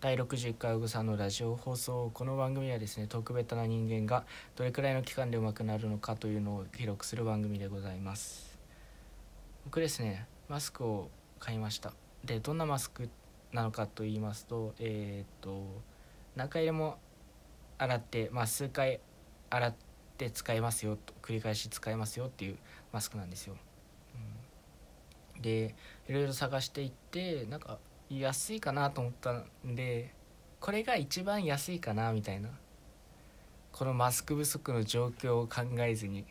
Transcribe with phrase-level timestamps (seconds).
[0.00, 2.10] 第61回おぐさんのラジオ放送。
[2.14, 4.24] この番組はですね特別な人間が
[4.56, 8.58] どれくらいの期間で上手くなるのかというのを記録する番組でございます。
[9.66, 11.92] 僕ですねマスクを買いました。
[12.24, 13.10] でどんなマスク
[13.52, 15.66] なのかと言いますとえー、っと
[16.34, 16.96] 何回でも
[17.76, 19.00] 洗ってまあ数回
[19.50, 19.74] 洗っ
[20.16, 22.56] て使えますよと繰り返し使えますよっていう
[22.90, 23.56] マスクなんですよ、
[25.36, 25.74] うん、で
[26.08, 27.76] いろいろ探していってなんか
[28.10, 30.12] 安いかなと思ったんで
[30.58, 32.50] これが一番安いかなみたいな。
[33.72, 36.24] このマスク不足の状況を考えずに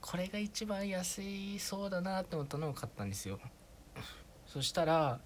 [0.00, 3.38] これが一番安いそうだなと思ったのを買ったんですよ。
[4.46, 5.20] そしたら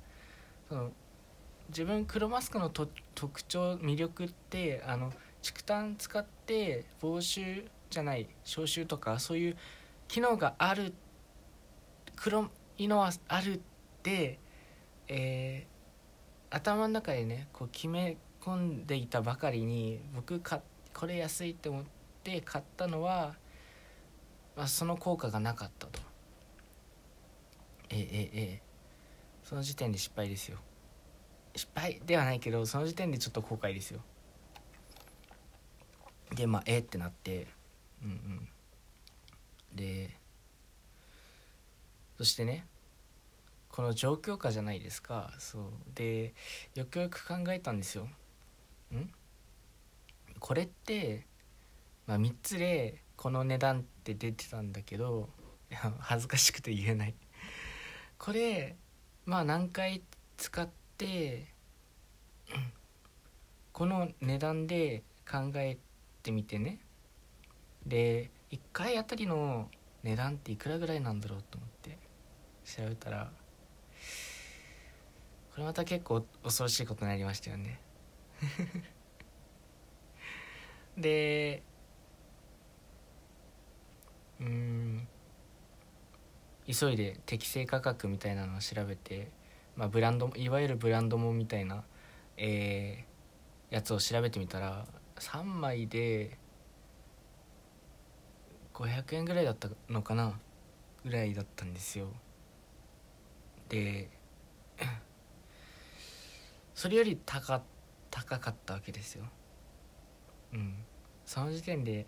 [0.69, 0.91] その
[1.69, 9.56] 自分黒マスクの特徴魅力ってあの竹炭使って防臭じゃない消臭とかそういう
[10.08, 10.92] 機能がある
[12.16, 13.61] 黒いのはあるっ
[14.02, 14.38] て
[15.06, 15.73] えー、
[16.54, 20.60] 頭の中でねこう決め込んでいたばかりに僕か
[20.92, 21.84] これ安いって思っ
[22.22, 23.34] て買ったのは、
[24.56, 26.00] まあ、その効果がなかったと。
[27.91, 28.62] ええええ
[29.42, 30.58] その時点で失敗ですよ。
[31.56, 34.00] 失敗ではないけどその時点でちょっと後悔ですよ。
[36.34, 37.48] でまあえってなって
[38.02, 38.48] うんうん。
[39.74, 40.11] で
[42.16, 42.64] そしてね
[43.75, 45.33] この状況下じゃないですか。
[45.41, 45.62] そう。
[45.97, 46.33] で
[46.77, 48.05] よくよく考えたんですよ。
[48.94, 49.11] ん？
[50.39, 51.27] これって、
[52.06, 55.28] まあ、3つでこの値段って出てたんだけど
[55.98, 57.17] 恥ずかしくて言えない。
[58.17, 58.77] これ
[59.27, 60.05] まあ何回
[60.36, 61.52] 使って
[63.72, 65.78] この値段で考え
[66.22, 66.78] てみてね。
[67.84, 69.69] で1回あたりの
[70.05, 71.98] 値段っていくらぐらいなんだろうと思って
[72.64, 73.33] 調べたら
[75.55, 77.78] これまた結構恐ろしいことになりましたよね。
[80.98, 81.62] で
[84.41, 85.08] うん
[86.67, 89.30] 急いで適正価格みたいなのを調べて、
[89.77, 91.84] まあ、ブランドいわゆるブランドもみたいな、
[92.36, 96.36] えー、やつを調べてみたら3枚で
[98.73, 100.36] 500円ぐらいだったのかな
[101.05, 102.08] ぐらいだったんですよ。
[103.68, 104.11] で
[106.74, 107.62] それより高
[108.11, 109.24] 高かったわけですよ。
[110.52, 110.74] うん。
[111.24, 112.07] その時点で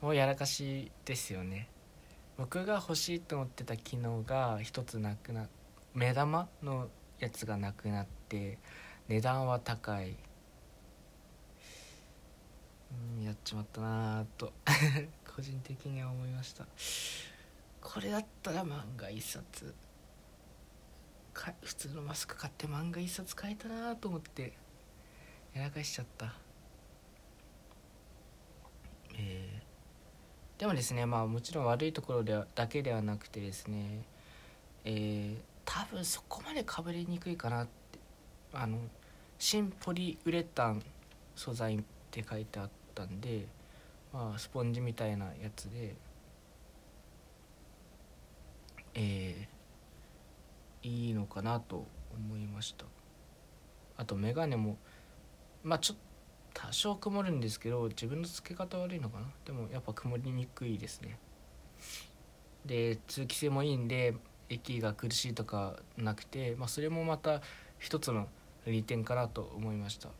[0.00, 1.68] もうやらかしですよね。
[2.38, 5.48] 僕が欲しいと思ってた機能が一つなくな
[5.94, 8.58] 目玉のやつがなくなって
[9.08, 10.16] 値段は高い。
[13.18, 14.52] うんやっちまったなと。
[15.36, 16.66] 個人的には思いました。
[17.80, 19.74] これだったら漫画一冊。
[21.32, 24.52] か普通のマスク買って漫画一冊買えたなと思って
[25.54, 26.34] やらかしちゃった。
[29.14, 34.04] えー、でもですねまあもちろん悪いところではだけではなくてですね
[34.84, 37.98] えー、多分そこまでかぶりにくいかなって
[38.52, 38.78] あの
[39.38, 40.82] 新ポリウレタン
[41.36, 43.46] 素材って書いてあったんで
[44.12, 45.94] まあスポンジみたいなやつで
[48.94, 49.61] えー、
[50.82, 52.84] いいのかなと思いました。
[53.96, 54.78] あとメガネも
[55.62, 56.02] まあちょっと
[56.54, 59.26] 多少曇るんですけど自分の付け方悪いのかな。
[59.44, 61.18] でもやっぱ曇りにくいですね。
[62.66, 64.14] で通気性もいいんで
[64.48, 67.40] 息が苦しいとかなくて、まあ、それもまた
[67.78, 68.28] 一つの
[68.66, 70.10] 利点かなと思いました。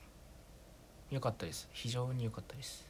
[1.10, 1.68] 良かったです。
[1.72, 2.88] 非常に良かったです。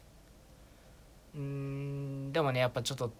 [1.34, 3.12] うんでもねやっぱちょっと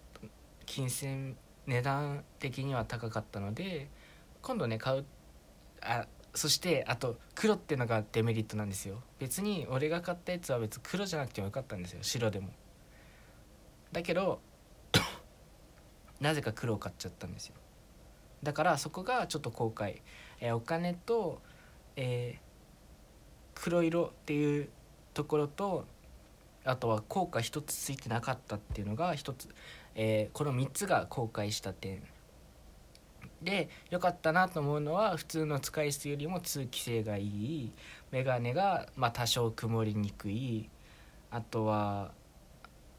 [0.65, 1.35] 金銭
[1.65, 3.89] 値段的には高かったので
[4.43, 5.05] 今度ね買う
[5.81, 6.05] あ
[6.35, 9.01] そしてあと黒っていうのがデメリットなんですよ。
[9.19, 11.99] 別に俺が買ったやつは別に黒じゃなくてもよかったんですよ。
[12.01, 12.49] 白でも。
[13.91, 14.41] だけど
[16.19, 17.55] なぜか黒を買っちゃったんですよ。
[18.41, 20.01] だからそこがちょっと後悔、
[20.39, 21.41] えー、お金と、
[21.95, 24.69] えー、黒色っていう
[25.13, 25.85] ところと
[26.65, 29.47] あとは効果一つついてなかったっていうのが一つ、
[29.95, 32.03] えー、この3つが後悔した点。
[33.43, 37.71] で良かったなと思うのは普通の使い捨てよりも通気性がいい。
[38.11, 40.69] メガネがま多少曇りにくい。
[41.31, 42.11] あとは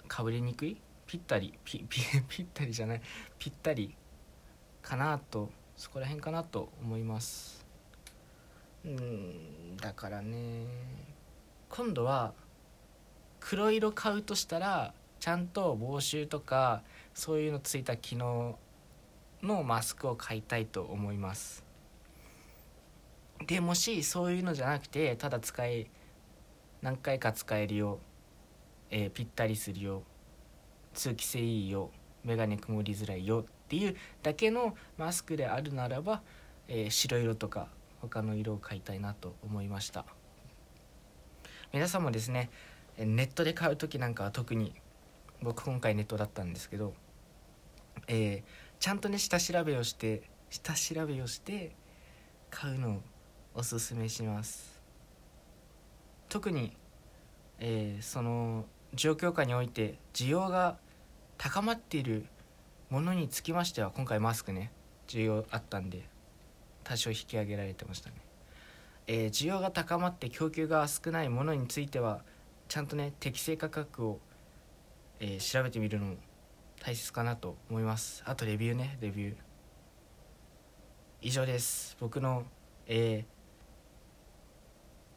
[0.08, 0.76] かぶりにくい？
[1.06, 1.58] ぴったり。
[1.64, 3.02] ぴぴ ぴったりじゃない。
[3.38, 3.94] ぴったり
[4.82, 5.50] かなと。
[5.76, 7.64] そこら辺かなと思います。
[8.84, 10.66] うんだからね。
[11.68, 12.32] 今度は
[13.40, 16.82] 黒色買うとしたらちゃんと防臭とか
[17.14, 18.58] そういうのついた機能
[19.44, 21.64] のマスクを買いたいと思います。
[23.46, 25.90] でもしそういうのじゃなくてただ使い
[26.80, 27.98] 何回か使えるよ、
[28.90, 30.02] えー、ぴったりするよ
[30.94, 31.90] 通気性いいよ
[32.24, 36.22] 眼鏡曇りづらいよっていうだけのマスクであるならば、
[36.68, 37.68] えー、白色とか
[38.00, 40.04] 他の色を買いたいなと思いました。
[41.72, 42.50] 皆さんもですね
[42.96, 44.72] ネットで買う時なんかは特に
[45.42, 46.94] 僕今回ネットだったんですけど、
[48.06, 51.74] えー、ちゃんとね下調べをして下調べをして
[52.50, 53.00] 買うのを
[53.54, 54.78] おすすめします。
[56.28, 56.76] 特に、
[57.60, 60.76] えー、その状況下において需要が
[61.38, 62.26] 高まっている
[62.90, 64.70] ものにつきましては今回マスクね
[65.08, 66.06] 需要あったんで
[66.82, 68.16] 多少引き上げられてましたね、
[69.06, 72.20] えー、需要が高まって供給が少ないものについては
[72.68, 74.20] ちゃんとね適正価格を、
[75.20, 76.16] えー、調べてみるのも
[76.84, 78.22] 大切かなと思います。
[78.26, 78.98] あとレビューね。
[79.00, 79.36] レビュー。
[81.22, 81.96] 以上です。
[81.98, 82.44] 僕の
[82.86, 83.24] え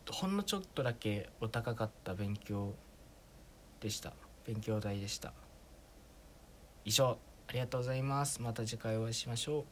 [0.05, 2.73] ー、ほんのちょっとだけお高かった勉強
[3.81, 4.13] でした。
[4.45, 5.33] 勉強代でした。
[6.85, 7.17] 以上。
[7.49, 8.41] ありがとうございます。
[8.41, 9.65] また次回お会いしましょう。